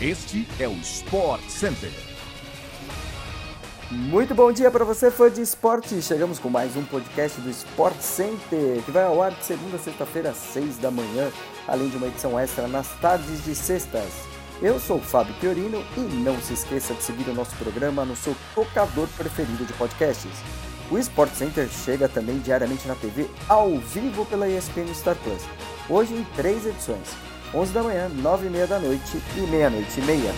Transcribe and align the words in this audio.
Este 0.00 0.46
é 0.60 0.68
o 0.68 0.74
Sport 0.74 1.42
Center. 1.48 1.90
Muito 3.90 4.32
bom 4.32 4.52
dia 4.52 4.70
para 4.70 4.84
você, 4.84 5.10
fã 5.10 5.28
de 5.28 5.40
esporte. 5.40 6.00
Chegamos 6.00 6.38
com 6.38 6.48
mais 6.48 6.76
um 6.76 6.84
podcast 6.84 7.40
do 7.40 7.50
Sport 7.50 8.00
Center, 8.00 8.80
que 8.84 8.92
vai 8.92 9.02
ao 9.02 9.20
ar 9.20 9.32
de 9.32 9.44
segunda 9.44 9.74
a 9.74 9.80
sexta-feira 9.80 10.30
às 10.30 10.36
seis 10.36 10.76
da 10.76 10.88
manhã, 10.88 11.32
além 11.66 11.88
de 11.88 11.96
uma 11.96 12.06
edição 12.06 12.38
extra 12.38 12.68
nas 12.68 12.86
tardes 13.00 13.44
de 13.44 13.56
sextas. 13.56 14.08
Eu 14.62 14.78
sou 14.78 14.98
o 14.98 15.02
Fábio 15.02 15.34
Fiorino 15.40 15.84
e 15.96 16.00
não 16.00 16.40
se 16.40 16.52
esqueça 16.52 16.94
de 16.94 17.02
seguir 17.02 17.28
o 17.28 17.34
nosso 17.34 17.56
programa 17.56 18.04
no 18.04 18.14
seu 18.14 18.36
tocador 18.54 19.08
preferido 19.16 19.64
de 19.64 19.72
podcasts. 19.72 20.30
O 20.92 20.98
Sport 20.98 21.32
Center 21.32 21.68
chega 21.68 22.08
também 22.08 22.38
diariamente 22.38 22.86
na 22.86 22.94
TV 22.94 23.28
ao 23.48 23.76
vivo 23.78 24.24
pela 24.26 24.48
ESPN 24.48 24.94
Star 24.94 25.16
Plus. 25.16 25.42
Hoje 25.90 26.14
em 26.14 26.22
três 26.36 26.64
edições: 26.64 27.08
11 27.54 27.72
da 27.72 27.82
manhã, 27.82 28.08
9 28.08 28.46
e 28.46 28.50
meia 28.50 28.66
da 28.66 28.78
noite 28.78 29.22
e 29.36 29.40
meia-noite 29.40 30.00
e 30.00 30.04
meia. 30.04 30.32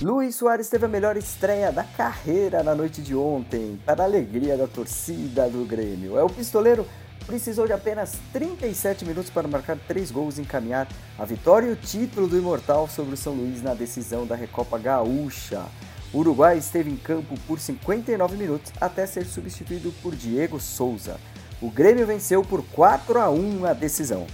Luiz 0.00 0.36
Soares 0.36 0.68
teve 0.68 0.86
a 0.86 0.88
melhor 0.88 1.16
estreia 1.16 1.70
da 1.72 1.82
carreira 1.82 2.62
na 2.62 2.74
noite 2.74 3.02
de 3.02 3.14
ontem, 3.14 3.78
para 3.84 4.02
a 4.02 4.06
alegria 4.06 4.56
da 4.56 4.66
torcida 4.66 5.48
do 5.48 5.66
Grêmio. 5.66 6.18
É 6.18 6.22
o 6.22 6.28
pistoleiro 6.28 6.86
precisou 7.26 7.66
de 7.66 7.72
apenas 7.72 8.16
37 8.32 9.04
minutos 9.04 9.30
para 9.30 9.48
marcar 9.48 9.76
3 9.76 10.10
gols 10.10 10.38
e 10.38 10.42
encaminhar 10.42 10.86
a 11.18 11.24
vitória 11.24 11.66
e 11.66 11.72
o 11.72 11.76
título 11.76 12.28
do 12.28 12.38
Imortal 12.38 12.88
sobre 12.88 13.14
o 13.14 13.16
São 13.16 13.34
Luís 13.34 13.62
na 13.62 13.74
decisão 13.74 14.24
da 14.24 14.36
Recopa 14.36 14.78
Gaúcha. 14.78 15.64
O 16.12 16.18
Uruguai 16.18 16.58
esteve 16.58 16.90
em 16.90 16.96
campo 16.96 17.34
por 17.46 17.58
59 17.58 18.36
minutos 18.36 18.72
até 18.80 19.06
ser 19.06 19.26
substituído 19.26 19.92
por 20.02 20.14
Diego 20.14 20.60
Souza. 20.60 21.18
O 21.60 21.70
Grêmio 21.70 22.06
venceu 22.06 22.42
por 22.42 22.64
4 22.64 23.18
a 23.18 23.30
1 23.30 23.66
a 23.66 23.72
decisão. 23.72 24.26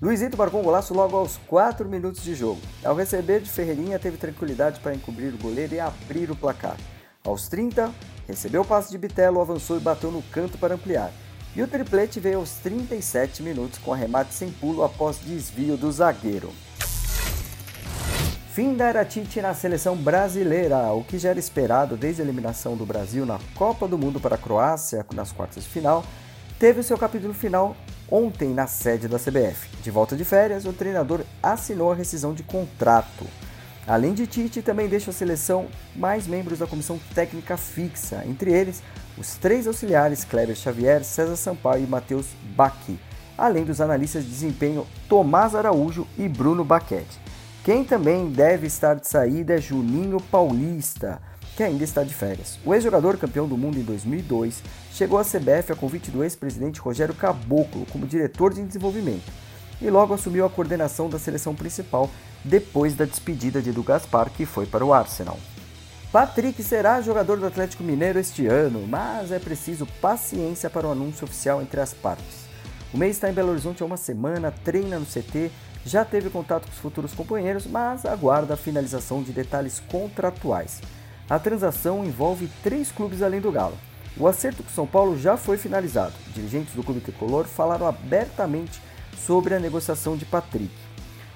Luizito 0.00 0.38
marcou 0.38 0.60
um 0.60 0.64
golaço 0.64 0.94
logo 0.94 1.16
aos 1.16 1.36
4 1.48 1.88
minutos 1.88 2.22
de 2.22 2.34
jogo. 2.34 2.60
Ao 2.84 2.94
receber 2.94 3.40
de 3.40 3.50
Ferreirinha, 3.50 3.98
teve 3.98 4.16
tranquilidade 4.16 4.78
para 4.78 4.94
encobrir 4.94 5.34
o 5.34 5.38
goleiro 5.38 5.74
e 5.74 5.80
abrir 5.80 6.30
o 6.30 6.36
placar. 6.36 6.76
Aos 7.24 7.48
30, 7.48 7.92
recebeu 8.26 8.62
o 8.62 8.64
passe 8.64 8.90
de 8.90 8.98
Bitelo, 8.98 9.40
avançou 9.40 9.76
e 9.76 9.80
bateu 9.80 10.12
no 10.12 10.22
canto 10.22 10.56
para 10.56 10.74
ampliar. 10.74 11.10
E 11.56 11.62
o 11.62 11.66
triplete 11.66 12.20
veio 12.20 12.38
aos 12.38 12.52
37 12.52 13.42
minutos 13.42 13.78
com 13.78 13.92
arremate 13.92 14.32
sem 14.32 14.52
pulo 14.52 14.84
após 14.84 15.18
desvio 15.18 15.76
do 15.76 15.90
zagueiro. 15.90 16.52
Fim 18.58 18.74
da 18.74 18.86
era 18.86 19.04
Tite 19.04 19.40
na 19.40 19.54
seleção 19.54 19.94
brasileira, 19.94 20.92
o 20.92 21.04
que 21.04 21.16
já 21.16 21.28
era 21.28 21.38
esperado 21.38 21.96
desde 21.96 22.20
a 22.20 22.24
eliminação 22.24 22.76
do 22.76 22.84
Brasil 22.84 23.24
na 23.24 23.38
Copa 23.54 23.86
do 23.86 23.96
Mundo 23.96 24.18
para 24.18 24.34
a 24.34 24.38
Croácia 24.38 25.06
nas 25.14 25.30
quartas 25.30 25.62
de 25.62 25.70
final, 25.70 26.04
teve 26.58 26.80
o 26.80 26.82
seu 26.82 26.98
capítulo 26.98 27.32
final 27.32 27.76
ontem 28.10 28.48
na 28.48 28.66
sede 28.66 29.06
da 29.06 29.16
CBF. 29.16 29.68
De 29.80 29.92
volta 29.92 30.16
de 30.16 30.24
férias, 30.24 30.64
o 30.64 30.72
treinador 30.72 31.20
assinou 31.40 31.92
a 31.92 31.94
rescisão 31.94 32.34
de 32.34 32.42
contrato. 32.42 33.24
Além 33.86 34.12
de 34.12 34.26
Tite, 34.26 34.60
também 34.60 34.88
deixa 34.88 35.12
a 35.12 35.14
seleção 35.14 35.68
mais 35.94 36.26
membros 36.26 36.58
da 36.58 36.66
comissão 36.66 36.98
técnica 37.14 37.56
fixa, 37.56 38.24
entre 38.26 38.50
eles 38.50 38.82
os 39.16 39.36
três 39.36 39.68
auxiliares 39.68 40.24
Kleber 40.24 40.56
Xavier, 40.56 41.04
César 41.04 41.36
Sampaio 41.36 41.84
e 41.84 41.86
Matheus 41.86 42.26
Baqui, 42.56 42.98
além 43.38 43.62
dos 43.62 43.80
analistas 43.80 44.24
de 44.24 44.30
desempenho 44.30 44.84
Tomás 45.08 45.54
Araújo 45.54 46.08
e 46.18 46.28
Bruno 46.28 46.64
Baquete. 46.64 47.27
Quem 47.68 47.84
também 47.84 48.30
deve 48.30 48.66
estar 48.66 48.94
de 48.94 49.06
saída 49.06 49.52
é 49.52 49.60
Juninho 49.60 50.18
Paulista, 50.18 51.20
que 51.54 51.62
ainda 51.62 51.84
está 51.84 52.02
de 52.02 52.14
férias. 52.14 52.58
O 52.64 52.72
ex-jogador 52.72 53.18
campeão 53.18 53.46
do 53.46 53.58
mundo 53.58 53.78
em 53.78 53.82
2002 53.82 54.62
chegou 54.90 55.18
à 55.18 55.22
CBF 55.22 55.72
a 55.72 55.76
convite 55.76 56.10
do 56.10 56.24
ex-presidente 56.24 56.80
Rogério 56.80 57.14
Caboclo 57.14 57.84
como 57.92 58.06
diretor 58.06 58.54
de 58.54 58.62
desenvolvimento 58.62 59.30
e 59.82 59.90
logo 59.90 60.14
assumiu 60.14 60.46
a 60.46 60.48
coordenação 60.48 61.10
da 61.10 61.18
seleção 61.18 61.54
principal 61.54 62.08
depois 62.42 62.94
da 62.94 63.04
despedida 63.04 63.60
de 63.60 63.68
Edu 63.68 63.82
Gaspar, 63.82 64.30
que 64.30 64.46
foi 64.46 64.64
para 64.64 64.82
o 64.82 64.94
Arsenal. 64.94 65.38
Patrick 66.10 66.62
será 66.62 67.02
jogador 67.02 67.36
do 67.36 67.46
Atlético 67.46 67.82
Mineiro 67.82 68.18
este 68.18 68.46
ano, 68.46 68.86
mas 68.88 69.30
é 69.30 69.38
preciso 69.38 69.86
paciência 70.00 70.70
para 70.70 70.88
o 70.88 70.92
anúncio 70.92 71.26
oficial 71.26 71.60
entre 71.60 71.82
as 71.82 71.92
partes. 71.92 72.48
O 72.94 72.96
mês 72.96 73.16
está 73.16 73.28
em 73.28 73.34
Belo 73.34 73.50
Horizonte 73.50 73.82
há 73.82 73.86
uma 73.86 73.98
semana, 73.98 74.50
treina 74.50 74.98
no 74.98 75.04
CT, 75.04 75.50
já 75.84 76.04
teve 76.04 76.30
contato 76.30 76.64
com 76.66 76.72
os 76.72 76.78
futuros 76.78 77.14
companheiros, 77.14 77.66
mas 77.66 78.04
aguarda 78.04 78.54
a 78.54 78.56
finalização 78.56 79.22
de 79.22 79.32
detalhes 79.32 79.80
contratuais. 79.90 80.80
A 81.28 81.38
transação 81.38 82.04
envolve 82.04 82.48
três 82.62 82.90
clubes 82.90 83.22
além 83.22 83.40
do 83.40 83.52
Galo. 83.52 83.76
O 84.16 84.26
acerto 84.26 84.62
com 84.62 84.70
São 84.70 84.86
Paulo 84.86 85.18
já 85.18 85.36
foi 85.36 85.56
finalizado. 85.56 86.14
Dirigentes 86.34 86.74
do 86.74 86.82
clube 86.82 87.00
tricolor 87.00 87.44
falaram 87.46 87.86
abertamente 87.86 88.80
sobre 89.16 89.54
a 89.54 89.60
negociação 89.60 90.16
de 90.16 90.24
Patrick. 90.24 90.72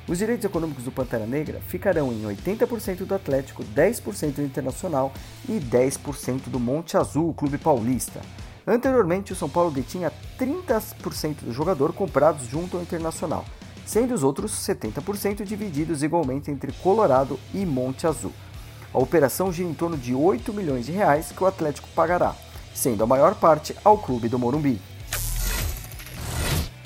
Os 0.08 0.18
direitos 0.18 0.44
econômicos 0.44 0.84
do 0.84 0.90
Pantera 0.90 1.26
Negra 1.26 1.60
ficarão 1.60 2.12
em 2.12 2.24
80% 2.24 3.04
do 3.04 3.14
Atlético, 3.14 3.62
10% 3.62 4.34
do 4.34 4.42
Internacional 4.42 5.12
e 5.48 5.60
10% 5.60 6.48
do 6.48 6.58
Monte 6.58 6.96
Azul, 6.96 7.28
o 7.28 7.34
clube 7.34 7.56
paulista. 7.56 8.20
Anteriormente, 8.66 9.32
o 9.32 9.36
São 9.36 9.48
Paulo 9.48 9.70
detinha 9.70 10.12
30% 10.38 11.44
do 11.44 11.52
jogador 11.52 11.92
comprados 11.92 12.46
junto 12.48 12.76
ao 12.76 12.82
Internacional, 12.82 13.44
sendo 13.84 14.14
os 14.14 14.22
outros 14.22 14.52
70% 14.52 15.44
divididos 15.44 16.02
igualmente 16.02 16.50
entre 16.50 16.72
Colorado 16.72 17.38
e 17.52 17.64
Monte 17.66 18.06
Azul. 18.06 18.32
A 18.92 18.98
operação 18.98 19.52
gira 19.52 19.68
em 19.68 19.74
torno 19.74 19.96
de 19.96 20.14
8 20.14 20.52
milhões 20.52 20.86
de 20.86 20.92
reais 20.92 21.32
que 21.32 21.42
o 21.42 21.46
Atlético 21.46 21.88
pagará, 21.94 22.34
sendo 22.74 23.02
a 23.02 23.06
maior 23.06 23.34
parte 23.34 23.74
ao 23.84 23.98
clube 23.98 24.28
do 24.28 24.38
Morumbi. 24.38 24.80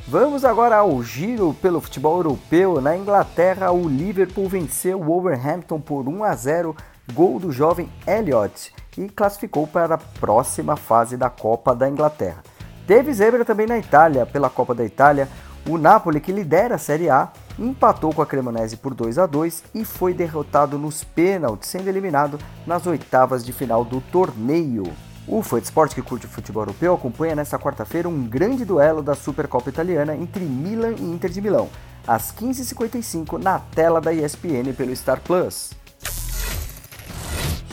Vamos 0.09 0.45
agora 0.45 0.77
ao 0.77 1.03
giro 1.03 1.53
pelo 1.61 1.81
futebol 1.81 2.19
europeu. 2.19 2.81
Na 2.81 2.97
Inglaterra, 2.97 3.73
o 3.73 3.89
Liverpool 3.89 4.49
venceu 4.49 5.01
o 5.01 5.05
Wolverhampton 5.05 5.81
por 5.81 6.07
1 6.07 6.23
a 6.23 6.37
0, 6.37 6.77
gol 7.13 7.41
do 7.41 7.51
jovem 7.51 7.91
Elliott, 8.07 8.73
e 8.97 9.09
classificou 9.09 9.67
para 9.67 9.97
a 9.97 9.99
próxima 9.99 10.77
fase 10.77 11.17
da 11.17 11.29
Copa 11.29 11.75
da 11.75 11.89
Inglaterra. 11.89 12.45
Teve 12.87 13.13
zebra 13.13 13.45
também 13.45 13.67
na 13.67 13.79
Itália, 13.79 14.25
pela 14.25 14.49
Copa 14.49 14.73
da 14.77 14.85
Itália. 14.85 15.29
O 15.69 15.77
Napoli, 15.77 16.21
que 16.21 16.31
lidera 16.31 16.77
a 16.77 16.79
Série 16.79 17.11
A, 17.11 17.29
empatou 17.59 18.15
com 18.15 18.23
a 18.23 18.27
Cremonese 18.27 18.77
por 18.77 18.95
2 18.95 19.19
a 19.19 19.27
2 19.27 19.65
e 19.75 19.85
foi 19.85 20.15
derrotado 20.15 20.79
nos 20.79 21.03
pênaltis, 21.03 21.69
sendo 21.69 21.89
eliminado 21.89 22.39
nas 22.65 22.87
oitavas 22.87 23.45
de 23.45 23.53
final 23.53 23.85
do 23.85 24.01
torneio. 24.01 24.85
O 25.27 25.43
Fã 25.43 25.59
de 25.59 25.65
Esporte 25.65 25.97
que 25.97 26.03
curte 26.03 26.27
o 26.27 26.29
futebol 26.29 26.63
europeu 26.63 26.95
acompanha 26.95 27.35
nesta 27.35 27.59
quarta-feira 27.59 28.09
um 28.09 28.29
grande 28.29 28.65
duelo 28.65 29.03
da 29.03 29.17
Supercopa 29.17 29.69
Italiana 29.69 30.15
entre 30.15 30.45
Milan 30.45 30.93
e 30.93 31.03
Inter 31.03 31.31
de 31.31 31.41
Milão, 31.41 31.69
às 32.07 32.31
15h55 32.31 33.43
na 33.43 33.59
tela 33.59 34.01
da 34.01 34.13
ESPN 34.13 34.73
pelo 34.77 34.95
Star 34.95 35.21
Plus. 35.21 35.73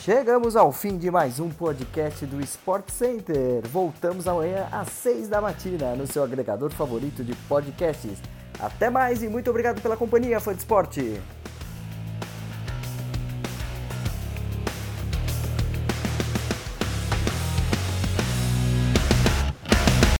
Chegamos 0.04 0.58
ao 0.58 0.70
fim 0.74 0.98
de 0.98 1.10
mais 1.10 1.40
um 1.40 1.50
podcast 1.50 2.26
do 2.26 2.42
Sport 2.42 2.90
Center. 2.90 3.66
Voltamos 3.66 4.28
amanhã 4.28 4.68
às 4.70 4.90
6 4.90 5.30
da 5.30 5.40
matina 5.40 5.96
no 5.96 6.06
seu 6.06 6.22
agregador 6.22 6.70
favorito 6.72 7.24
de 7.24 7.34
podcasts. 7.48 8.18
Até 8.60 8.90
mais 8.90 9.24
e 9.24 9.30
muito 9.30 9.50
obrigado 9.50 9.82
pela 9.82 9.96
companhia, 9.96 10.42
fã 10.42 10.52
de 10.52 10.60
esporte! 10.60 11.22